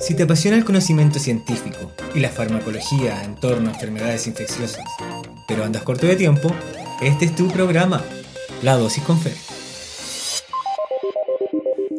Si 0.00 0.14
te 0.14 0.22
apasiona 0.22 0.56
el 0.56 0.64
conocimiento 0.64 1.18
científico 1.18 1.92
y 2.14 2.20
la 2.20 2.30
farmacología 2.30 3.24
en 3.24 3.34
torno 3.36 3.68
a 3.68 3.72
enfermedades 3.72 4.26
infecciosas, 4.26 4.84
pero 5.46 5.64
andas 5.64 5.82
corto 5.82 6.06
de 6.06 6.16
tiempo, 6.16 6.50
este 7.00 7.26
es 7.26 7.34
tu 7.34 7.48
programa, 7.48 8.02
La 8.62 8.76
Dosis 8.76 9.02
con 9.02 9.18
Fer. 9.18 9.36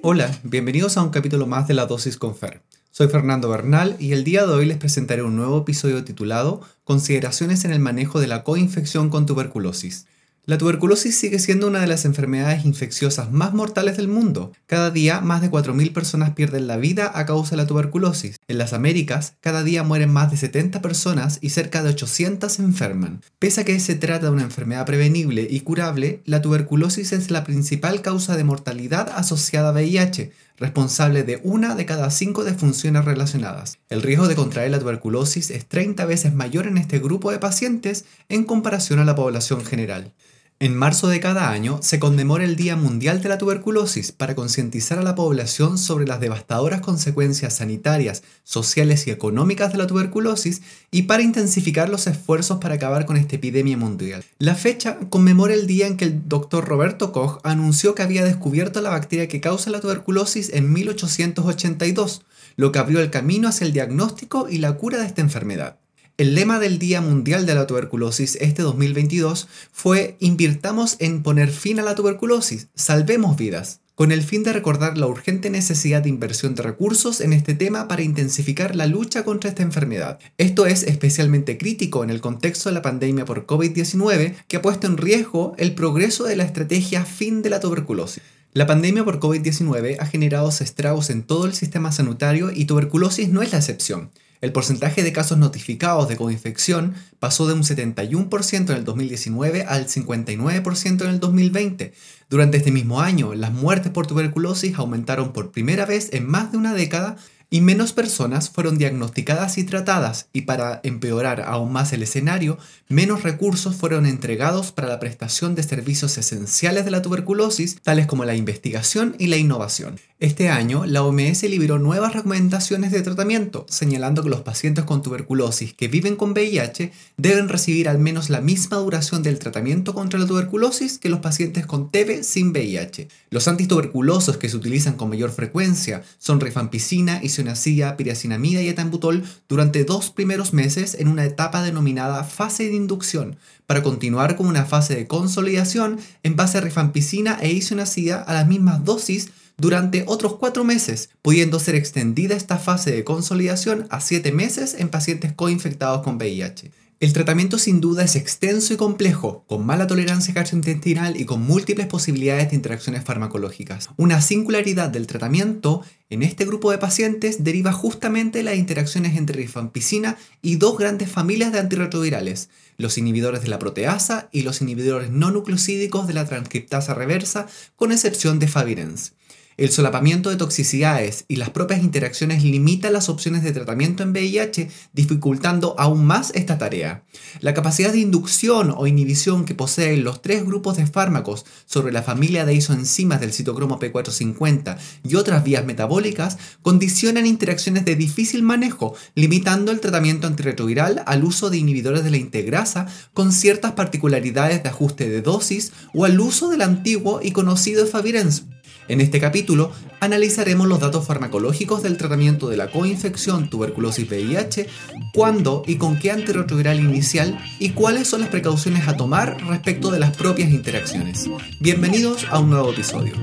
Hola, 0.01 0.31
bienvenidos 0.43 0.97
a 0.97 1.03
un 1.03 1.09
capítulo 1.09 1.45
más 1.45 1.67
de 1.67 1.73
La 1.73 1.85
Dosis 1.85 2.17
con 2.17 2.35
Fer. 2.35 2.61
Soy 2.91 3.07
Fernando 3.07 3.49
Bernal 3.49 3.95
y 3.99 4.13
el 4.13 4.23
día 4.23 4.45
de 4.45 4.53
hoy 4.53 4.65
les 4.65 4.77
presentaré 4.77 5.23
un 5.23 5.35
nuevo 5.35 5.59
episodio 5.59 6.03
titulado 6.03 6.61
Consideraciones 6.83 7.65
en 7.65 7.71
el 7.71 7.79
manejo 7.79 8.19
de 8.19 8.27
la 8.27 8.43
coinfección 8.43 9.09
con 9.09 9.25
tuberculosis. 9.25 10.07
La 10.45 10.57
tuberculosis 10.57 11.15
sigue 11.15 11.37
siendo 11.37 11.67
una 11.67 11.81
de 11.81 11.87
las 11.87 12.05
enfermedades 12.05 12.65
infecciosas 12.65 13.31
más 13.31 13.53
mortales 13.53 13.97
del 13.97 14.07
mundo. 14.07 14.51
Cada 14.65 14.89
día 14.89 15.21
más 15.21 15.41
de 15.41 15.51
4.000 15.51 15.93
personas 15.93 16.31
pierden 16.31 16.65
la 16.65 16.77
vida 16.77 17.11
a 17.13 17.25
causa 17.25 17.51
de 17.51 17.57
la 17.57 17.67
tuberculosis. 17.67 18.37
En 18.47 18.57
las 18.57 18.73
Américas, 18.73 19.35
cada 19.41 19.63
día 19.63 19.83
mueren 19.83 20.11
más 20.11 20.31
de 20.31 20.37
70 20.37 20.81
personas 20.81 21.37
y 21.41 21.49
cerca 21.49 21.83
de 21.83 21.89
800 21.89 22.51
se 22.51 22.63
enferman. 22.63 23.21
Pese 23.37 23.61
a 23.61 23.65
que 23.65 23.79
se 23.79 23.95
trata 23.95 24.25
de 24.25 24.31
una 24.31 24.43
enfermedad 24.43 24.85
prevenible 24.85 25.47
y 25.49 25.59
curable, 25.59 26.23
la 26.25 26.41
tuberculosis 26.41 27.11
es 27.11 27.29
la 27.29 27.43
principal 27.43 28.01
causa 28.01 28.35
de 28.35 28.43
mortalidad 28.43 29.11
asociada 29.15 29.69
a 29.69 29.73
VIH, 29.73 30.31
responsable 30.59 31.23
de 31.23 31.39
una 31.43 31.75
de 31.75 31.85
cada 31.85 32.11
cinco 32.11 32.43
defunciones 32.43 33.05
relacionadas. 33.05 33.79
El 33.89 34.01
riesgo 34.01 34.27
de 34.27 34.35
contraer 34.35 34.71
la 34.71 34.79
tuberculosis 34.79 35.49
es 35.51 35.65
30 35.65 36.05
veces 36.05 36.33
mayor 36.33 36.67
en 36.67 36.77
este 36.77 36.99
grupo 36.99 37.31
de 37.31 37.39
pacientes 37.39 38.05
en 38.27 38.43
comparación 38.43 38.99
a 38.99 39.05
la 39.05 39.15
población 39.15 39.65
general. 39.65 40.13
En 40.61 40.75
marzo 40.75 41.07
de 41.07 41.21
cada 41.21 41.51
año 41.51 41.79
se 41.81 41.99
conmemora 41.99 42.43
el 42.43 42.57
Día 42.57 42.75
Mundial 42.75 43.21
de 43.21 43.29
la 43.29 43.37
Tuberculosis 43.37 44.11
para 44.11 44.35
concientizar 44.35 44.99
a 44.99 45.03
la 45.03 45.15
población 45.15 45.77
sobre 45.77 46.05
las 46.05 46.19
devastadoras 46.19 46.81
consecuencias 46.81 47.55
sanitarias, 47.55 48.23
sociales 48.43 49.07
y 49.07 49.11
económicas 49.11 49.71
de 49.71 49.77
la 49.77 49.87
tuberculosis 49.87 50.61
y 50.91 51.03
para 51.03 51.23
intensificar 51.23 51.87
los 51.87 52.07
esfuerzos 52.07 52.57
para 52.57 52.75
acabar 52.75 53.05
con 53.05 53.15
esta 53.15 53.37
epidemia 53.37 53.77
mundial. 53.77 54.25
La 54.37 54.53
fecha 54.53 54.97
conmemora 55.09 55.53
el 55.53 55.65
día 55.65 55.87
en 55.87 55.95
que 55.95 56.03
el 56.03 56.27
doctor 56.27 56.65
Roberto 56.67 57.13
Koch 57.13 57.39
anunció 57.45 57.95
que 57.95 58.03
había 58.03 58.25
descubierto 58.25 58.81
la 58.81 58.89
bacteria 58.89 59.29
que 59.29 59.39
causa 59.39 59.69
la 59.69 59.79
tuberculosis 59.79 60.49
en 60.51 60.73
1882, 60.73 62.23
lo 62.57 62.73
que 62.73 62.79
abrió 62.79 62.99
el 62.99 63.11
camino 63.11 63.47
hacia 63.47 63.65
el 63.65 63.71
diagnóstico 63.71 64.49
y 64.49 64.57
la 64.57 64.73
cura 64.73 64.97
de 64.97 65.05
esta 65.05 65.21
enfermedad. 65.21 65.77
El 66.19 66.35
lema 66.35 66.59
del 66.59 66.79
Día 66.79 66.99
Mundial 66.99 67.45
de 67.45 67.55
la 67.55 67.65
Tuberculosis 67.65 68.37
este 68.41 68.61
2022 68.61 69.47
fue 69.71 70.17
Invirtamos 70.19 70.97
en 70.99 71.23
poner 71.23 71.49
fin 71.49 71.79
a 71.79 71.81
la 71.81 71.95
tuberculosis, 71.95 72.67
salvemos 72.75 73.37
vidas, 73.37 73.79
con 73.95 74.11
el 74.11 74.21
fin 74.21 74.43
de 74.43 74.51
recordar 74.51 74.97
la 74.97 75.07
urgente 75.07 75.49
necesidad 75.49 76.01
de 76.01 76.09
inversión 76.09 76.55
de 76.55 76.63
recursos 76.63 77.21
en 77.21 77.31
este 77.31 77.53
tema 77.53 77.87
para 77.87 78.01
intensificar 78.01 78.75
la 78.75 78.85
lucha 78.85 79.23
contra 79.23 79.49
esta 79.49 79.63
enfermedad. 79.63 80.19
Esto 80.37 80.65
es 80.65 80.83
especialmente 80.83 81.57
crítico 81.57 82.03
en 82.03 82.09
el 82.09 82.19
contexto 82.19 82.67
de 82.67 82.75
la 82.75 82.81
pandemia 82.81 83.23
por 83.23 83.45
COVID-19 83.45 84.35
que 84.49 84.57
ha 84.57 84.61
puesto 84.61 84.87
en 84.87 84.97
riesgo 84.97 85.55
el 85.57 85.73
progreso 85.73 86.25
de 86.25 86.35
la 86.35 86.43
estrategia 86.43 87.05
fin 87.05 87.41
de 87.41 87.51
la 87.51 87.61
tuberculosis. 87.61 88.21
La 88.51 88.67
pandemia 88.67 89.05
por 89.05 89.21
COVID-19 89.21 89.95
ha 90.01 90.05
generado 90.05 90.49
estragos 90.49 91.11
en 91.11 91.23
todo 91.23 91.45
el 91.45 91.53
sistema 91.53 91.93
sanitario 91.93 92.51
y 92.53 92.65
tuberculosis 92.65 93.29
no 93.29 93.41
es 93.41 93.53
la 93.53 93.59
excepción. 93.59 94.11
El 94.41 94.53
porcentaje 94.53 95.03
de 95.03 95.11
casos 95.11 95.37
notificados 95.37 96.07
de 96.07 96.15
coinfección 96.15 96.93
pasó 97.19 97.45
de 97.45 97.53
un 97.53 97.63
71% 97.63 98.69
en 98.69 98.77
el 98.77 98.85
2019 98.85 99.63
al 99.63 99.87
59% 99.87 101.01
en 101.01 101.09
el 101.09 101.19
2020. 101.19 101.93
Durante 102.29 102.57
este 102.57 102.71
mismo 102.71 103.01
año, 103.01 103.33
las 103.33 103.51
muertes 103.51 103.91
por 103.91 104.07
tuberculosis 104.07 104.77
aumentaron 104.77 105.33
por 105.33 105.51
primera 105.51 105.85
vez 105.85 106.09
en 106.13 106.25
más 106.25 106.53
de 106.53 106.57
una 106.57 106.73
década 106.73 107.17
y 107.49 107.61
menos 107.61 107.93
personas 107.93 108.49
fueron 108.49 108.77
diagnosticadas 108.77 109.57
y 109.57 109.63
tratadas 109.63 110.29
y 110.31 110.41
para 110.41 110.79
empeorar 110.83 111.41
aún 111.41 111.73
más 111.73 111.91
el 111.93 112.03
escenario, 112.03 112.57
menos 112.87 113.23
recursos 113.23 113.75
fueron 113.75 114.05
entregados 114.05 114.71
para 114.71 114.87
la 114.87 114.99
prestación 114.99 115.55
de 115.55 115.63
servicios 115.63 116.17
esenciales 116.17 116.85
de 116.85 116.91
la 116.91 117.01
tuberculosis, 117.01 117.81
tales 117.81 118.07
como 118.07 118.23
la 118.23 118.35
investigación 118.35 119.15
y 119.17 119.27
la 119.27 119.37
innovación. 119.37 119.99
Este 120.21 120.49
año, 120.49 120.85
la 120.85 121.01
OMS 121.01 121.43
liberó 121.43 121.79
nuevas 121.79 122.11
recomendaciones 122.11 122.91
de 122.91 123.01
tratamiento, 123.01 123.65
señalando 123.69 124.21
que 124.21 124.27
los 124.27 124.41
pacientes 124.41 124.83
con 124.83 125.01
tuberculosis 125.01 125.73
que 125.73 125.87
viven 125.87 126.17
con 126.17 126.31
VIH 126.31 126.91
deben 127.15 127.47
recibir 127.47 127.87
al 127.87 127.99
menos 127.99 128.29
la 128.29 128.41
misma 128.41 128.75
duración 128.75 129.23
del 129.23 129.39
tratamiento 129.39 129.93
contra 129.93 130.19
la 130.19 130.27
tuberculosis 130.27 130.99
que 130.99 131.07
los 131.07 131.21
pacientes 131.21 131.65
con 131.65 131.89
TB 131.89 132.23
sin 132.23 132.49
VIH. 132.49 133.07
Los 133.29 133.47
antituberculosos 133.47 134.35
que 134.35 134.49
se 134.49 134.57
utilizan 134.57 134.95
con 134.95 135.07
mayor 135.07 135.31
frecuencia 135.31 136.03
son 136.17 136.41
rifampicina, 136.41 137.23
isoniazida, 137.23 137.95
piracinamida 137.95 138.61
y 138.61 138.67
etambutol 138.67 139.23
durante 139.47 139.85
dos 139.85 140.09
primeros 140.09 140.51
meses 140.51 140.97
en 140.99 141.07
una 141.07 141.23
etapa 141.23 141.63
denominada 141.63 142.25
fase 142.25 142.65
de 142.65 142.75
inducción, 142.75 143.37
para 143.67 143.83
continuar 143.83 144.35
con 144.35 144.47
una 144.47 144.65
fase 144.65 144.97
de 144.97 145.07
consolidación 145.07 145.97
en 146.23 146.35
base 146.35 146.57
a 146.57 146.61
rifampicina 146.61 147.37
e 147.39 147.53
isoniazida 147.53 148.21
a 148.21 148.33
las 148.33 148.47
mismas 148.47 148.83
dosis 148.83 149.29
durante 149.59 150.03
otros 150.07 150.37
cuatro 150.37 150.63
meses, 150.63 151.09
pudiendo 151.21 151.59
ser 151.59 151.75
extendida 151.75 152.35
esta 152.35 152.57
fase 152.57 152.91
de 152.91 153.03
consolidación 153.03 153.87
a 153.89 154.01
siete 154.01 154.31
meses 154.31 154.75
en 154.77 154.89
pacientes 154.89 155.33
coinfectados 155.33 156.01
con 156.01 156.15
VIH. 156.15 156.71
El 157.01 157.13
tratamiento 157.13 157.57
sin 157.57 157.79
duda 157.79 158.03
es 158.03 158.17
extenso 158.17 158.73
y 158.73 158.77
complejo, 158.77 159.45
con 159.47 159.65
mala 159.65 159.87
tolerancia 159.87 160.33
gastrointestinal 160.33 161.15
y 161.15 161.23
con 161.23 161.41
múltiples 161.41 161.87
posibilidades 161.87 162.49
de 162.49 162.57
interacciones 162.57 163.05
farmacológicas. 163.05 163.87
Una 163.95 164.19
singularidad 164.19 164.89
del 164.89 165.07
tratamiento 165.07 165.81
en 166.09 166.23
este 166.23 166.43
grupo 166.43 166.71
de 166.71 166.77
pacientes 166.77 167.45
deriva 167.45 167.71
justamente 167.71 168.39
de 168.39 168.43
las 168.43 168.57
interacciones 168.57 169.15
entre 169.15 169.37
rifampicina 169.37 170.17
y 170.41 170.57
dos 170.57 170.77
grandes 170.77 171.09
familias 171.09 171.53
de 171.53 171.59
antirretrovirales, 171.59 172.49
los 172.75 172.97
inhibidores 172.97 173.43
de 173.43 173.47
la 173.47 173.59
proteasa 173.59 174.27
y 174.33 174.41
los 174.41 174.59
inhibidores 174.61 175.09
no 175.09 175.31
nucleosídicos 175.31 176.05
de 176.05 176.15
la 176.15 176.25
transcriptasa 176.25 176.95
reversa, 176.95 177.47
con 177.77 177.93
excepción 177.93 178.39
de 178.39 178.49
Favirens. 178.49 179.13
El 179.59 179.71
solapamiento 179.71 180.29
de 180.29 180.37
toxicidades 180.37 181.25
y 181.27 181.35
las 181.35 181.49
propias 181.49 181.83
interacciones 181.83 182.45
limitan 182.45 182.93
las 182.93 183.09
opciones 183.09 183.43
de 183.43 183.51
tratamiento 183.51 184.03
en 184.03 184.11
VIH, 184.11 184.69
dificultando 184.93 185.75
aún 185.77 186.05
más 186.05 186.31
esta 186.33 186.57
tarea. 186.57 187.03
La 187.41 187.53
capacidad 187.53 187.91
de 187.91 187.99
inducción 187.99 188.73
o 188.77 188.87
inhibición 188.87 189.43
que 189.43 189.55
poseen 189.55 190.05
los 190.05 190.21
tres 190.21 190.45
grupos 190.45 190.77
de 190.77 190.87
fármacos 190.87 191.45
sobre 191.65 191.91
la 191.91 192.03
familia 192.03 192.45
de 192.45 192.53
isoenzimas 192.53 193.19
del 193.19 193.33
citocromo 193.33 193.81
P450 193.81 194.77
y 195.03 195.15
otras 195.15 195.43
vías 195.43 195.65
metabólicas 195.65 196.37
condicionan 196.61 197.25
interacciones 197.25 197.83
de 197.83 197.97
difícil 197.97 198.43
manejo, 198.43 198.95
limitando 199.13 199.73
el 199.73 199.81
tratamiento 199.81 200.25
antirretroviral 200.25 201.03
al 201.05 201.25
uso 201.25 201.49
de 201.49 201.57
inhibidores 201.57 202.05
de 202.05 202.11
la 202.11 202.17
integrasa 202.17 202.87
con 203.13 203.33
ciertas 203.33 203.73
particularidades 203.73 204.63
de 204.63 204.69
ajuste 204.69 205.09
de 205.09 205.21
dosis 205.21 205.73
o 205.93 206.05
al 206.05 206.17
uso 206.21 206.47
del 206.47 206.61
antiguo 206.61 207.19
y 207.21 207.31
conocido 207.31 207.85
Favirenz. 207.85 208.43
En 208.89 209.01
este 209.01 209.19
capítulo 209.19 209.71
analizaremos 209.99 210.67
los 210.67 210.79
datos 210.79 211.05
farmacológicos 211.05 211.83
del 211.83 211.95
tratamiento 211.95 212.49
de 212.49 212.57
la 212.57 212.71
coinfección 212.71 213.47
tuberculosis 213.47 214.09
VIH, 214.09 214.67
cuándo 215.13 215.61
y 215.67 215.75
con 215.75 215.99
qué 215.99 216.09
antirretroviral 216.09 216.79
inicial 216.79 217.39
y 217.59 217.69
cuáles 217.69 218.07
son 218.07 218.21
las 218.21 218.29
precauciones 218.29 218.87
a 218.87 218.97
tomar 218.97 219.37
respecto 219.47 219.91
de 219.91 219.99
las 219.99 220.17
propias 220.17 220.49
interacciones. 220.49 221.29
Bienvenidos 221.59 222.25
a 222.31 222.39
un 222.39 222.49
nuevo 222.49 222.71
episodio. 222.71 223.13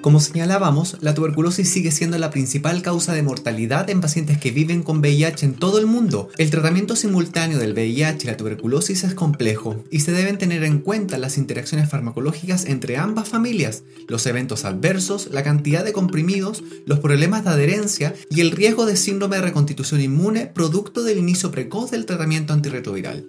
Como 0.00 0.20
señalábamos, 0.20 0.96
la 1.00 1.12
tuberculosis 1.12 1.68
sigue 1.68 1.90
siendo 1.90 2.18
la 2.18 2.30
principal 2.30 2.82
causa 2.82 3.12
de 3.14 3.22
mortalidad 3.22 3.90
en 3.90 4.00
pacientes 4.00 4.38
que 4.38 4.52
viven 4.52 4.82
con 4.82 4.98
VIH 4.98 5.44
en 5.44 5.54
todo 5.54 5.78
el 5.78 5.86
mundo. 5.86 6.28
El 6.38 6.50
tratamiento 6.50 6.94
simultáneo 6.94 7.58
del 7.58 7.72
VIH 7.72 8.24
y 8.24 8.26
la 8.30 8.36
tuberculosis 8.36 9.02
es 9.02 9.14
complejo 9.14 9.84
y 9.90 10.00
se 10.00 10.12
deben 10.12 10.38
tener 10.38 10.62
en 10.62 10.78
cuenta 10.78 11.18
las 11.18 11.36
interacciones 11.36 11.90
farmacológicas 11.90 12.64
entre 12.64 12.96
ambas 12.96 13.28
familias, 13.28 13.82
los 14.06 14.24
eventos 14.26 14.47
adversos, 14.64 15.28
la 15.32 15.42
cantidad 15.42 15.84
de 15.84 15.92
comprimidos, 15.92 16.62
los 16.86 17.00
problemas 17.00 17.44
de 17.44 17.50
adherencia 17.50 18.14
y 18.30 18.40
el 18.40 18.50
riesgo 18.50 18.86
de 18.86 18.96
síndrome 18.96 19.36
de 19.36 19.42
reconstitución 19.42 20.00
inmune 20.00 20.46
producto 20.46 21.02
del 21.02 21.18
inicio 21.18 21.50
precoz 21.50 21.90
del 21.90 22.06
tratamiento 22.06 22.52
antirretroviral. 22.52 23.28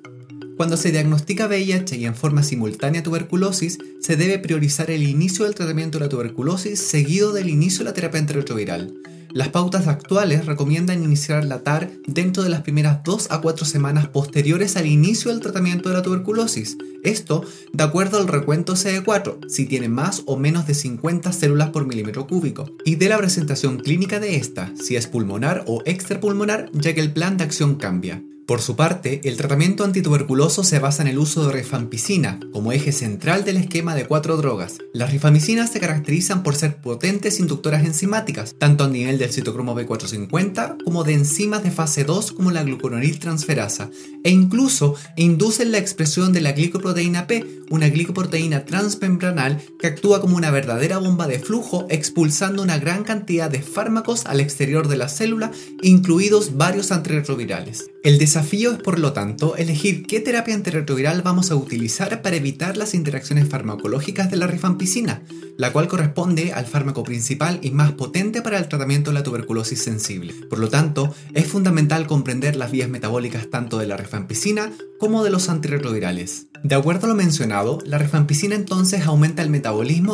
Cuando 0.57 0.75
se 0.75 0.91
diagnostica 0.91 1.47
VIH 1.47 1.95
y 1.95 2.05
en 2.05 2.15
forma 2.15 2.43
simultánea 2.43 3.01
tuberculosis, 3.01 3.77
se 4.01 4.17
debe 4.17 4.39
priorizar 4.39 4.91
el 4.91 5.03
inicio 5.03 5.45
del 5.45 5.55
tratamiento 5.55 5.97
de 5.97 6.05
la 6.05 6.09
tuberculosis 6.09 6.79
seguido 6.79 7.31
del 7.31 7.49
inicio 7.49 7.79
de 7.79 7.85
la 7.85 7.93
terapia 7.93 8.19
antirretroviral. 8.19 8.93
Las 9.31 9.49
pautas 9.49 9.87
actuales 9.87 10.47
recomiendan 10.47 11.03
iniciar 11.03 11.45
la 11.45 11.59
TAR 11.59 11.91
dentro 12.07 12.41
de 12.41 12.49
las 12.49 12.61
primeras 12.61 13.03
2 13.03 13.27
a 13.29 13.41
4 13.41 13.63
semanas 13.63 14.07
posteriores 14.07 14.75
al 14.75 14.87
inicio 14.87 15.29
del 15.29 15.39
tratamiento 15.39 15.89
de 15.89 15.95
la 15.95 16.01
tuberculosis. 16.01 16.77
Esto 17.03 17.45
de 17.71 17.83
acuerdo 17.83 18.17
al 18.17 18.27
recuento 18.27 18.73
CD4, 18.73 19.47
si 19.47 19.67
tiene 19.67 19.87
más 19.87 20.23
o 20.25 20.35
menos 20.35 20.65
de 20.65 20.73
50 20.73 21.31
células 21.31 21.69
por 21.69 21.85
milímetro 21.85 22.25
cúbico, 22.25 22.65
y 22.85 22.95
de 22.95 23.09
la 23.09 23.19
presentación 23.19 23.77
clínica 23.77 24.19
de 24.19 24.35
esta, 24.35 24.73
si 24.75 24.95
es 24.95 25.05
pulmonar 25.05 25.63
o 25.67 25.83
extrapulmonar, 25.85 26.71
ya 26.73 26.95
que 26.95 27.01
el 27.01 27.13
plan 27.13 27.37
de 27.37 27.43
acción 27.43 27.75
cambia. 27.75 28.23
Por 28.49 28.61
su 28.61 28.75
parte, 28.75 29.21
el 29.25 29.37
tratamiento 29.37 29.83
antituberculoso 29.83 30.63
se 30.63 30.79
basa 30.79 31.03
en 31.03 31.07
el 31.07 31.19
uso 31.19 31.45
de 31.45 31.53
rifampicina 31.53 32.39
como 32.51 32.71
eje 32.71 32.91
central 32.91 33.45
del 33.45 33.57
esquema 33.57 33.93
de 33.93 34.07
cuatro 34.07 34.37
drogas. 34.37 34.79
Las 34.91 35.11
rifamicinas 35.11 35.71
se 35.71 35.79
caracterizan 35.79 36.41
por 36.41 36.55
ser 36.55 36.77
potentes 36.77 37.39
inductoras 37.39 37.85
enzimáticas, 37.85 38.55
tanto 38.57 38.85
a 38.85 38.87
nivel 38.89 39.19
del 39.19 39.31
citocromo 39.31 39.75
B450 39.75 40.83
como 40.83 41.03
de 41.03 41.13
enzimas 41.13 41.61
de 41.61 41.69
fase 41.69 42.05
2 42.05 42.31
como 42.31 42.49
la 42.49 42.63
glucuronil 42.63 43.19
transferasa, 43.19 43.91
e 44.23 44.31
incluso 44.31 44.95
inducen 45.15 45.71
la 45.71 45.77
expresión 45.77 46.33
de 46.33 46.41
la 46.41 46.53
glicoproteína 46.53 47.27
P, 47.27 47.45
una 47.69 47.87
glicoproteína 47.87 48.65
transmembranal 48.65 49.61
que 49.79 49.87
actúa 49.87 50.21
como 50.21 50.35
una 50.35 50.51
verdadera 50.51 50.97
bomba 50.97 51.25
de 51.25 51.39
flujo 51.39 51.87
expulsando 51.89 52.61
una 52.61 52.77
gran 52.77 53.03
cantidad 53.03 53.49
de 53.49 53.61
fármacos 53.61 54.25
al 54.25 54.41
exterior 54.41 54.87
de 54.87 54.97
la 54.97 55.07
célula, 55.07 55.51
incluidos 55.81 56.57
varios 56.57 56.91
antirretrovirales. 56.91 57.89
El 58.03 58.17
desafío 58.17 58.71
es, 58.71 58.77
por 58.77 58.99
lo 58.99 59.13
tanto, 59.13 59.55
elegir 59.57 60.05
qué 60.05 60.19
terapia 60.19 60.55
antirretroviral 60.55 61.21
vamos 61.21 61.51
a 61.51 61.55
utilizar 61.55 62.21
para 62.21 62.35
evitar 62.35 62.77
las 62.77 62.93
interacciones 62.93 63.49
farmacológicas 63.49 64.31
de 64.31 64.37
la 64.37 64.47
rifampicina, 64.47 65.21
la 65.57 65.73
cual 65.73 65.87
corresponde 65.87 66.53
al 66.53 66.65
fármaco 66.65 67.03
principal 67.03 67.59
y 67.61 67.71
más 67.71 67.91
potente 67.91 68.41
para 68.41 68.57
el 68.57 68.69
tratamiento 68.69 69.11
de 69.11 69.15
la 69.15 69.23
tuberculosis 69.23 69.81
sensible. 69.81 70.33
Por 70.49 70.59
lo 70.59 70.69
tanto, 70.69 71.13
es 71.33 71.47
fundamental 71.47 72.07
comprender 72.07 72.55
las 72.55 72.71
vías 72.71 72.89
metabólicas 72.89 73.49
tanto 73.49 73.77
de 73.77 73.87
la 73.87 73.97
rifampicina 73.97 74.71
como 74.99 75.23
de 75.23 75.31
los 75.31 75.49
antirretrovirales. 75.49 76.47
De 76.63 76.75
acuerdo 76.75 77.05
a 77.05 77.09
lo 77.09 77.15
mencionado, 77.15 77.79
la 77.85 77.97
rifampicina 77.97 78.55
entonces 78.55 79.05
aumenta 79.05 79.41
el 79.41 79.49
metabolismo 79.49 79.68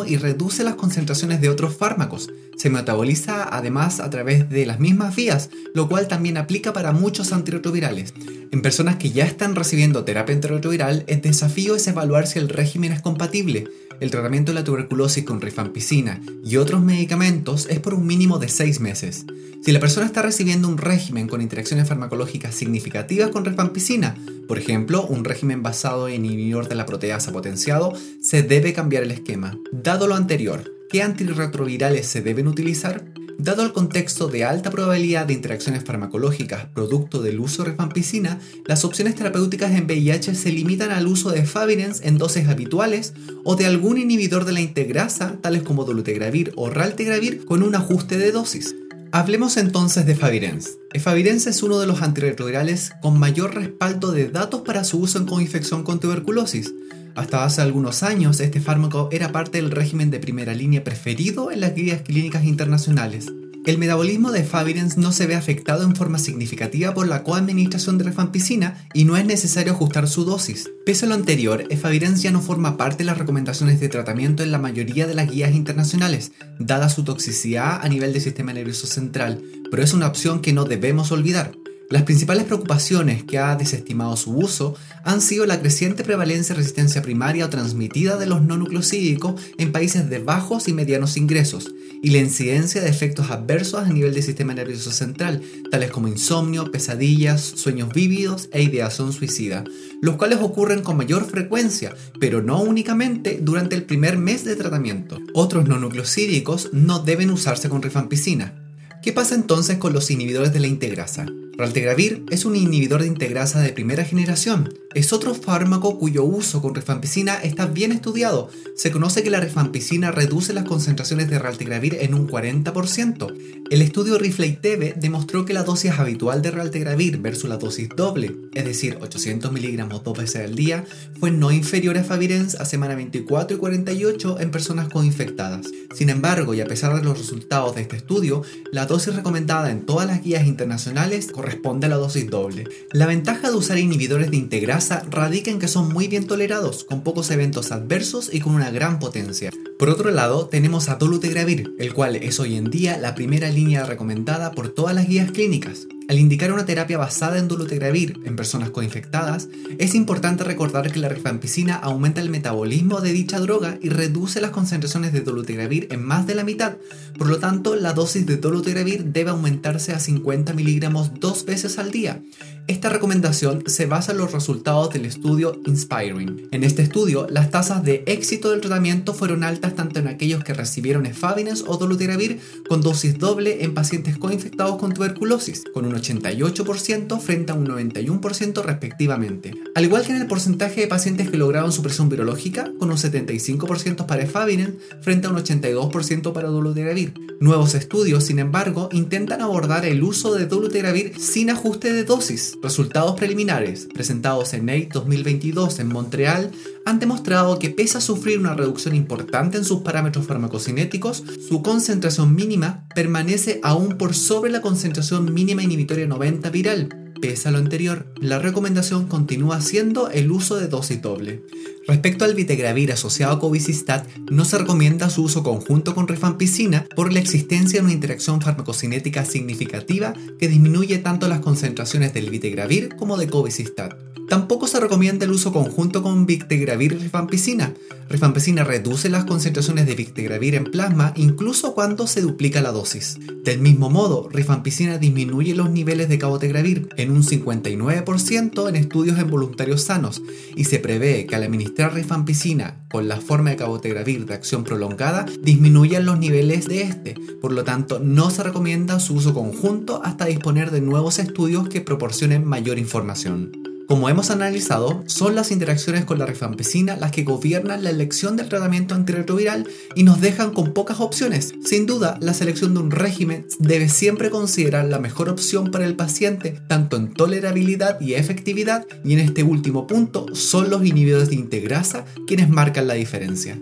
y 0.05 0.17
reduce 0.17 0.63
las 0.63 0.75
concentraciones 0.75 1.39
de 1.39 1.49
otros 1.49 1.77
fármacos. 1.77 2.29
Se 2.57 2.69
metaboliza 2.69 3.47
además 3.55 3.99
a 3.99 4.09
través 4.09 4.49
de 4.49 4.65
las 4.65 4.79
mismas 4.79 5.15
vías, 5.15 5.49
lo 5.73 5.87
cual 5.87 6.07
también 6.07 6.37
aplica 6.37 6.73
para 6.73 6.91
muchos 6.91 7.31
antirretrovirales. 7.31 8.13
En 8.51 8.61
personas 8.61 8.97
que 8.97 9.11
ya 9.11 9.25
están 9.25 9.55
recibiendo 9.55 10.03
terapia 10.03 10.35
antirretroviral, 10.35 11.05
el 11.07 11.21
desafío 11.21 11.75
es 11.75 11.87
evaluar 11.87 12.27
si 12.27 12.37
el 12.37 12.49
régimen 12.49 12.91
es 12.91 13.01
compatible. 13.01 13.67
El 13.99 14.11
tratamiento 14.11 14.51
de 14.51 14.59
la 14.59 14.63
tuberculosis 14.63 15.23
con 15.23 15.41
rifampicina 15.41 16.21
y 16.43 16.57
otros 16.57 16.83
medicamentos 16.83 17.67
es 17.69 17.79
por 17.79 17.93
un 17.93 18.05
mínimo 18.05 18.39
de 18.39 18.49
6 18.49 18.79
meses. 18.81 19.25
Si 19.63 19.71
la 19.71 19.79
persona 19.79 20.05
está 20.05 20.21
recibiendo 20.21 20.67
un 20.67 20.77
régimen 20.77 21.27
con 21.27 21.41
interacciones 21.41 21.87
farmacológicas 21.87 22.53
significativas 22.53 23.29
con 23.31 23.45
rifampicina, 23.45 24.15
por 24.47 24.59
ejemplo, 24.59 25.07
un 25.07 25.23
régimen 25.23 25.63
basado 25.63 26.07
en 26.07 26.25
inhibidor 26.25 26.67
de 26.67 26.75
la 26.75 26.85
proteasa 26.85 27.31
potenciado, 27.31 27.93
se 28.21 28.43
debe 28.43 28.73
cambiar 28.73 29.03
el 29.03 29.11
esquema. 29.11 29.57
Dado 29.71 30.07
lo 30.07 30.15
anterior, 30.15 30.71
¿qué 30.89 31.01
antirretrovirales 31.01 32.05
se 32.05 32.21
deben 32.21 32.47
utilizar? 32.47 33.14
Dado 33.37 33.63
el 33.63 33.73
contexto 33.73 34.27
de 34.27 34.45
alta 34.45 34.71
probabilidad 34.71 35.25
de 35.25 35.33
interacciones 35.33 35.83
farmacológicas 35.83 36.65
producto 36.73 37.21
del 37.21 37.39
uso 37.39 37.63
de 37.63 37.71
rifampicina, 37.71 38.39
las 38.65 38.85
opciones 38.85 39.15
terapéuticas 39.15 39.71
en 39.71 39.85
VIH 39.85 40.35
se 40.35 40.51
limitan 40.51 40.91
al 40.91 41.07
uso 41.07 41.31
de 41.31 41.45
Favirenz 41.45 42.01
en 42.01 42.17
dosis 42.17 42.47
habituales 42.47 43.13
o 43.43 43.55
de 43.55 43.65
algún 43.65 43.97
inhibidor 43.97 44.45
de 44.45 44.53
la 44.53 44.61
integrasa, 44.61 45.37
tales 45.41 45.63
como 45.63 45.83
dolutegravir 45.83 46.53
o 46.55 46.69
raltegravir, 46.69 47.45
con 47.45 47.61
un 47.61 47.75
ajuste 47.75 48.17
de 48.17 48.31
dosis. 48.31 48.75
Hablemos 49.11 49.57
entonces 49.57 50.05
de 50.05 50.15
Favirenz. 50.15 50.77
Favirenz 50.99 51.47
es 51.47 51.61
uno 51.61 51.79
de 51.79 51.87
los 51.87 52.01
antirretrovirales 52.01 52.91
con 53.01 53.19
mayor 53.19 53.55
respaldo 53.55 54.11
de 54.11 54.29
datos 54.29 54.61
para 54.61 54.83
su 54.83 54.99
uso 54.99 55.19
en 55.19 55.25
coinfección 55.25 55.83
con 55.83 55.99
tuberculosis. 55.99 56.73
Hasta 57.15 57.45
hace 57.45 57.61
algunos 57.61 58.03
años, 58.03 58.41
este 58.41 58.59
fármaco 58.59 59.07
era 59.11 59.31
parte 59.31 59.57
del 59.57 59.71
régimen 59.71 60.11
de 60.11 60.19
primera 60.19 60.53
línea 60.53 60.83
preferido 60.83 61.49
en 61.49 61.61
las 61.61 61.73
guías 61.73 62.01
clínicas 62.01 62.43
internacionales. 62.43 63.27
El 63.65 63.79
metabolismo 63.79 64.31
de 64.31 64.43
Favirenz 64.43 64.97
no 64.97 65.11
se 65.11 65.25
ve 65.25 65.33
afectado 65.33 65.83
en 65.83 65.95
forma 65.95 66.19
significativa 66.19 66.93
por 66.93 67.07
la 67.07 67.23
coadministración 67.23 67.97
de 67.97 68.03
rifampicina 68.03 68.87
y 68.93 69.05
no 69.05 69.17
es 69.17 69.25
necesario 69.25 69.73
ajustar 69.73 70.07
su 70.07 70.23
dosis. 70.23 70.69
Pese 70.85 71.05
a 71.05 71.09
lo 71.09 71.15
anterior, 71.15 71.63
Favirenz 71.75 72.21
ya 72.21 72.31
no 72.31 72.41
forma 72.41 72.77
parte 72.77 72.99
de 72.99 73.05
las 73.05 73.17
recomendaciones 73.17 73.79
de 73.79 73.89
tratamiento 73.89 74.43
en 74.43 74.51
la 74.51 74.59
mayoría 74.59 75.07
de 75.07 75.15
las 75.15 75.31
guías 75.31 75.55
internacionales, 75.55 76.33
dada 76.59 76.89
su 76.89 77.03
toxicidad 77.03 77.79
a 77.81 77.89
nivel 77.89 78.13
del 78.13 78.21
sistema 78.21 78.53
nervioso 78.53 78.85
central, 78.85 79.41
pero 79.71 79.81
es 79.81 79.93
una 79.93 80.07
opción 80.07 80.41
que 80.41 80.53
no 80.53 80.65
debemos 80.65 81.11
olvidar. 81.11 81.53
Las 81.95 82.03
principales 82.03 82.43
preocupaciones 82.43 83.23
que 83.23 83.39
ha 83.39 83.55
desestimado 83.55 84.17
su 84.17 84.35
uso 84.35 84.75
han 85.05 85.21
sido 85.21 85.45
la 85.45 85.61
creciente 85.61 86.03
prevalencia 86.03 86.53
de 86.53 86.59
resistencia 86.59 87.01
primaria 87.01 87.45
o 87.45 87.49
transmitida 87.49 88.17
de 88.17 88.25
los 88.25 88.41
no 88.41 88.57
nucleosídicos 88.57 89.41
en 89.57 89.71
países 89.71 90.09
de 90.09 90.19
bajos 90.19 90.67
y 90.67 90.73
medianos 90.73 91.15
ingresos 91.15 91.71
y 92.03 92.09
la 92.09 92.17
incidencia 92.17 92.81
de 92.81 92.89
efectos 92.89 93.31
adversos 93.31 93.81
a 93.81 93.87
nivel 93.89 94.13
del 94.13 94.23
sistema 94.23 94.53
nervioso 94.53 94.91
central, 94.91 95.41
tales 95.71 95.89
como 95.89 96.09
insomnio, 96.09 96.69
pesadillas, 96.69 97.39
sueños 97.39 97.93
vívidos 97.93 98.49
e 98.51 98.61
ideación 98.61 99.13
suicida, 99.13 99.63
los 100.01 100.17
cuales 100.17 100.39
ocurren 100.41 100.81
con 100.81 100.97
mayor 100.97 101.25
frecuencia, 101.25 101.95
pero 102.19 102.41
no 102.41 102.61
únicamente 102.61 103.39
durante 103.41 103.73
el 103.73 103.83
primer 103.83 104.17
mes 104.17 104.43
de 104.43 104.57
tratamiento. 104.57 105.17
Otros 105.33 105.65
no 105.65 105.79
nucleosídicos 105.79 106.71
no 106.73 106.99
deben 106.99 107.29
usarse 107.29 107.69
con 107.69 107.81
rifampicina. 107.81 108.53
¿Qué 109.01 109.13
pasa 109.13 109.33
entonces 109.35 109.77
con 109.77 109.93
los 109.93 110.11
inhibidores 110.11 110.51
de 110.51 110.59
la 110.59 110.67
integrasa? 110.67 111.25
Raltegravir 111.57 112.25
es 112.31 112.43
un 112.43 112.57
inhibidor 112.57 113.01
de 113.01 113.07
integrasa 113.07 113.61
de 113.61 113.71
primera 113.71 114.03
generación. 114.03 114.73
Es 114.93 115.13
otro 115.13 115.33
fármaco 115.33 115.97
cuyo 115.97 116.23
uso 116.23 116.61
con 116.61 116.75
rifampicina 116.75 117.35
está 117.35 117.65
bien 117.65 117.93
estudiado. 117.93 118.49
Se 118.75 118.91
conoce 118.91 119.23
que 119.23 119.29
la 119.29 119.39
rifampicina 119.39 120.11
reduce 120.11 120.53
las 120.53 120.65
concentraciones 120.65 121.29
de 121.29 121.39
raltegravir 121.39 121.97
en 122.01 122.13
un 122.13 122.27
40%. 122.27 123.33
El 123.71 123.81
estudio 123.81 124.17
Rifley-TV 124.17 124.95
demostró 124.97 125.45
que 125.45 125.53
la 125.53 125.63
dosis 125.63 125.91
habitual 125.91 126.41
de 126.41 126.51
raltegravir 126.51 127.17
versus 127.17 127.49
la 127.49 127.57
dosis 127.57 127.89
doble, 127.95 128.35
es 128.53 128.63
decir, 128.63 128.97
800 129.01 129.51
miligramos 129.51 130.03
dos 130.03 130.17
veces 130.17 130.45
al 130.45 130.55
día, 130.55 130.85
fue 131.19 131.31
no 131.31 131.51
inferior 131.51 131.97
a 131.97 132.03
Favirenz 132.03 132.55
a 132.55 132.65
semana 132.65 132.95
24 132.95 133.57
y 133.57 133.59
48 133.59 134.39
en 134.39 134.51
personas 134.51 134.89
co-infectadas. 134.89 135.67
Sin 135.93 136.09
embargo, 136.09 136.53
y 136.53 136.61
a 136.61 136.67
pesar 136.67 136.95
de 136.95 137.03
los 137.03 137.17
resultados 137.17 137.75
de 137.75 137.81
este 137.81 137.95
estudio, 137.95 138.43
la 138.71 138.85
dosis 138.85 139.15
recomendada 139.15 139.71
en 139.71 139.85
todas 139.85 140.07
las 140.07 140.21
guías 140.21 140.45
internacionales 140.45 141.31
corresponde 141.45 141.85
a 141.85 141.89
la 141.89 141.97
dosis 141.97 142.27
doble. 142.27 142.63
La 142.91 143.05
ventaja 143.05 143.51
de 143.51 143.55
usar 143.55 143.77
inhibidores 143.77 144.31
de 144.31 144.37
integrasa 144.37 145.05
radica 145.11 145.51
en 145.51 145.59
que 145.59 145.67
son 145.67 145.93
muy 145.93 146.07
bien 146.07 146.25
tolerados, 146.25 146.83
con 146.85 147.03
pocos 147.03 147.29
eventos 147.29 147.71
adversos 147.71 148.33
y 148.33 148.39
con 148.39 148.55
una 148.55 148.71
gran 148.71 148.97
potencia. 148.97 149.51
Por 149.77 149.89
otro 149.89 150.09
lado, 150.09 150.47
tenemos 150.47 150.89
a 150.89 150.95
dolutegravir, 150.95 151.75
el 151.77 151.93
cual 151.93 152.15
es 152.15 152.39
hoy 152.39 152.55
en 152.55 152.71
día 152.71 152.97
la 152.97 153.13
primera 153.13 153.51
línea 153.51 153.85
recomendada 153.85 154.53
por 154.53 154.69
todas 154.69 154.95
las 154.95 155.07
guías 155.07 155.29
clínicas. 155.29 155.85
Al 156.07 156.19
indicar 156.19 156.51
una 156.53 156.65
terapia 156.65 156.99
basada 156.99 157.39
en 157.39 157.47
dolutegravir 157.47 158.19
en 158.25 158.35
personas 158.35 158.69
coinfectadas, 158.69 159.49
es 159.79 159.95
importante 159.95 160.43
recordar 160.43 160.91
que 160.91 160.99
la 160.99 161.09
rifampicina 161.09 161.75
aumenta 161.75 162.21
el 162.21 162.29
metabolismo 162.29 163.01
de 163.01 163.11
dicha 163.11 163.39
droga 163.39 163.79
y 163.81 163.89
reduce 163.89 164.39
las 164.39 164.51
concentraciones 164.51 165.13
de 165.13 165.21
dolutegravir 165.21 165.87
en 165.89 166.03
más 166.03 166.27
de 166.27 166.35
la 166.35 166.43
mitad. 166.43 166.77
Por 167.17 167.27
lo 167.27 167.39
tanto, 167.39 167.75
la 167.75 167.93
dosis 167.93 168.25
de 168.27 168.37
dolutegravir 168.37 169.05
debe 169.05 169.31
aumentarse 169.31 169.93
a 169.93 169.99
50 169.99 170.53
miligramos 170.53 171.19
dos 171.19 171.43
veces 171.43 171.79
al 171.79 171.89
día. 171.89 172.21
Esta 172.67 172.89
recomendación 172.89 173.61
se 173.67 173.85
basa 173.85 174.11
en 174.11 174.17
los 174.17 174.31
resultados 174.31 174.91
del 174.91 175.05
estudio 175.05 175.61
Inspiring. 175.67 176.47
En 176.51 176.63
este 176.63 176.81
estudio, 176.81 177.27
las 177.29 177.51
tasas 177.51 177.83
de 177.83 178.03
éxito 178.07 178.49
del 178.49 178.61
tratamiento 178.61 179.13
fueron 179.13 179.43
altas 179.43 179.75
tanto 179.75 179.99
en 179.99 180.07
aquellos 180.07 180.43
que 180.43 180.55
recibieron 180.55 181.05
efabines 181.05 181.63
o 181.67 181.77
dolutegravir 181.77 182.39
con 182.67 182.81
dosis 182.81 183.19
doble 183.19 183.63
en 183.63 183.75
pacientes 183.75 184.17
coinfectados 184.17 184.77
con 184.77 184.93
tuberculosis, 184.93 185.63
con 185.75 185.85
un 185.85 185.93
88% 185.93 187.19
frente 187.19 187.51
a 187.51 187.55
un 187.55 187.67
91% 187.67 188.63
respectivamente. 188.63 189.51
Al 189.75 189.85
igual 189.85 190.03
que 190.03 190.13
en 190.13 190.21
el 190.21 190.27
porcentaje 190.27 190.81
de 190.81 190.87
pacientes 190.87 191.29
que 191.29 191.37
lograron 191.37 191.71
supresión 191.71 192.09
virológica, 192.09 192.71
con 192.79 192.89
un 192.89 192.97
75% 192.97 194.07
para 194.07 194.23
efabinen 194.23 194.79
frente 195.01 195.27
a 195.27 195.29
un 195.29 195.37
82% 195.37 196.33
para 196.33 196.47
dolutegravir. 196.47 197.13
Nuevos 197.39 197.75
estudios, 197.75 198.23
sin 198.23 198.39
embargo, 198.39 198.89
intentan 198.91 199.41
abordar 199.41 199.85
el 199.85 200.01
uso 200.01 200.33
de 200.33 200.47
dolutegravir 200.47 201.13
sin 201.19 201.51
ajuste 201.51 201.93
de 201.93 202.05
dosis 202.05 202.54
Resultados 202.61 203.15
preliminares 203.15 203.87
presentados 203.93 204.53
en 204.53 204.65
NATE 204.65 204.89
2022 204.93 205.79
en 205.79 205.87
Montreal 205.87 206.51
han 206.85 206.99
demostrado 206.99 207.59
que 207.59 207.69
pese 207.69 207.97
a 207.97 208.01
sufrir 208.01 208.39
una 208.39 208.55
reducción 208.55 208.95
importante 208.95 209.57
en 209.57 209.65
sus 209.65 209.81
parámetros 209.81 210.25
farmacocinéticos, 210.25 211.23
su 211.47 211.61
concentración 211.61 212.35
mínima 212.35 212.85
permanece 212.95 213.59
aún 213.63 213.97
por 213.97 214.15
sobre 214.15 214.51
la 214.51 214.61
concentración 214.61 215.33
mínima 215.33 215.63
inhibitoria 215.63 216.07
90 216.07 216.49
viral, 216.49 217.04
Pese 217.21 217.47
a 217.47 217.51
lo 217.51 217.57
anterior, 217.57 218.07
la 218.19 218.39
recomendación 218.39 219.07
continúa 219.07 219.61
siendo 219.61 220.09
el 220.09 220.31
uso 220.31 220.57
de 220.57 220.67
dosis 220.67 221.01
doble. 221.01 221.43
Respecto 221.87 222.25
al 222.25 222.35
vitegravir 222.35 222.91
asociado 222.91 223.33
a 223.33 223.39
covicistat, 223.39 224.07
no 224.29 224.43
se 224.43 224.57
recomienda 224.57 225.09
su 225.09 225.23
uso 225.23 225.43
conjunto 225.43 225.95
con 225.95 226.07
rifampicina 226.07 226.85
por 226.95 227.13
la 227.13 227.19
existencia 227.19 227.79
de 227.79 227.85
una 227.85 227.93
interacción 227.93 228.41
farmacocinética 228.41 229.23
significativa 229.23 230.13
que 230.39 230.47
disminuye 230.47 230.97
tanto 230.97 231.27
las 231.27 231.39
concentraciones 231.39 232.13
del 232.13 232.29
vitegravir 232.29 232.95
como 232.97 233.17
de 233.17 233.27
covicistat. 233.27 233.93
Tampoco 234.27 234.67
se 234.67 234.79
recomienda 234.79 235.25
el 235.25 235.31
uso 235.31 235.53
conjunto 235.53 236.01
con 236.01 236.25
Victegravir 236.25 236.93
y 236.93 236.97
rifampicina. 236.97 237.73
Rifampicina 238.09 238.63
reduce 238.63 239.09
las 239.09 239.25
concentraciones 239.25 239.85
de 239.85 239.95
Victegravir 239.95 240.55
en 240.55 240.65
plasma 240.65 241.13
incluso 241.15 241.73
cuando 241.75 242.07
se 242.07 242.21
duplica 242.21 242.61
la 242.61 242.71
dosis. 242.71 243.19
Del 243.43 243.59
mismo 243.59 243.89
modo, 243.89 244.27
rifampicina 244.29 244.97
disminuye 244.97 245.53
los 245.53 245.69
niveles 245.69 246.09
de 246.09 246.17
cabotegravir 246.17 246.89
en 246.97 247.11
un 247.11 247.23
59% 247.23 248.69
en 248.69 248.75
estudios 248.75 249.19
en 249.19 249.29
voluntarios 249.29 249.83
sanos 249.83 250.21
y 250.55 250.65
se 250.65 250.79
prevé 250.79 251.25
que 251.27 251.35
al 251.35 251.43
administrar 251.43 251.93
rifampicina 251.93 252.83
con 252.89 253.07
la 253.07 253.21
forma 253.21 253.51
de 253.51 253.57
cabotegravir 253.57 254.25
de 254.25 254.33
acción 254.33 254.63
prolongada 254.63 255.25
disminuyan 255.41 256.05
los 256.05 256.17
niveles 256.17 256.65
de 256.65 256.81
este. 256.81 257.15
Por 257.41 257.51
lo 257.51 257.63
tanto, 257.63 257.99
no 257.99 258.31
se 258.31 258.43
recomienda 258.43 258.99
su 258.99 259.15
uso 259.15 259.33
conjunto 259.33 260.01
hasta 260.03 260.25
disponer 260.25 260.71
de 260.71 260.81
nuevos 260.81 261.19
estudios 261.19 261.69
que 261.69 261.81
proporcionen 261.81 262.45
mayor 262.45 262.79
información. 262.79 263.64
Como 263.87 264.09
hemos 264.09 264.31
analizado, 264.31 265.03
son 265.05 265.35
las 265.35 265.51
interacciones 265.51 266.05
con 266.05 266.17
la 266.17 266.25
rifampicina 266.25 266.95
las 266.95 267.11
que 267.11 267.23
gobiernan 267.23 267.83
la 267.83 267.91
elección 267.91 268.35
del 268.35 268.49
tratamiento 268.49 268.95
antirretroviral 268.95 269.67
y 269.93 270.03
nos 270.03 270.21
dejan 270.21 270.53
con 270.53 270.73
pocas 270.73 270.99
opciones. 270.99 271.53
Sin 271.63 271.85
duda, 271.85 272.17
la 272.19 272.33
selección 272.33 272.73
de 272.73 272.79
un 272.79 272.91
régimen 272.91 273.45
debe 273.59 273.87
siempre 273.89 274.31
considerar 274.31 274.85
la 274.85 274.99
mejor 274.99 275.29
opción 275.29 275.69
para 275.69 275.85
el 275.85 275.95
paciente, 275.95 276.59
tanto 276.67 276.97
en 276.97 277.13
tolerabilidad 277.13 278.01
y 278.01 278.15
efectividad, 278.15 278.87
y 279.03 279.13
en 279.13 279.19
este 279.19 279.43
último 279.43 279.85
punto 279.85 280.25
son 280.33 280.71
los 280.71 280.83
inhibidores 280.83 281.29
de 281.29 281.35
integrasa 281.35 282.05
quienes 282.25 282.49
marcan 282.49 282.87
la 282.87 282.95
diferencia. 282.95 283.61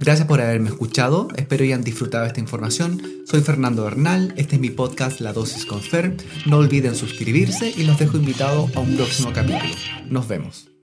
Gracias 0.00 0.26
por 0.26 0.40
haberme 0.40 0.68
escuchado, 0.68 1.28
espero 1.36 1.64
hayan 1.64 1.82
disfrutado 1.82 2.26
esta 2.26 2.40
información. 2.40 3.00
Soy 3.26 3.40
Fernando 3.40 3.84
Bernal, 3.84 4.34
este 4.36 4.56
es 4.56 4.60
mi 4.60 4.70
podcast 4.70 5.20
La 5.20 5.32
Dosis 5.32 5.64
con 5.66 5.80
Fer. 5.80 6.16
No 6.46 6.58
olviden 6.58 6.94
suscribirse 6.94 7.72
y 7.76 7.84
los 7.84 7.98
dejo 7.98 8.16
invitados 8.16 8.74
a 8.76 8.80
un 8.80 8.96
próximo 8.96 9.32
capítulo. 9.32 9.74
Nos 10.10 10.28
vemos. 10.28 10.73